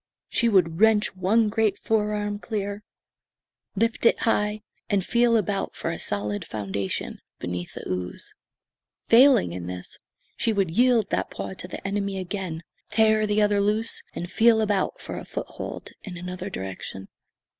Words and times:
She 0.29 0.49
would 0.49 0.81
wrench 0.81 1.15
one 1.15 1.47
great 1.47 1.77
fore 1.77 2.15
arm 2.15 2.39
clear, 2.39 2.81
lift 3.75 4.07
it 4.07 4.21
high, 4.21 4.61
and 4.89 5.05
feel 5.05 5.37
about 5.37 5.75
for 5.75 5.91
a 5.91 5.99
solid 5.99 6.43
foundation 6.43 7.19
beneath 7.37 7.75
the 7.75 7.87
ooze. 7.87 8.33
Failing 9.09 9.51
in 9.51 9.67
this, 9.67 9.99
she 10.35 10.53
would 10.53 10.71
yield 10.75 11.11
that 11.11 11.29
paw 11.29 11.53
to 11.53 11.67
the 11.67 11.87
enemy 11.87 12.17
again, 12.17 12.63
tear 12.89 13.27
the 13.27 13.43
other 13.43 13.61
loose, 13.61 14.01
and 14.15 14.31
feel 14.31 14.59
about 14.59 14.99
for 14.99 15.19
a 15.19 15.23
foothold 15.23 15.91
in 16.01 16.17
another 16.17 16.49
direction. 16.49 17.07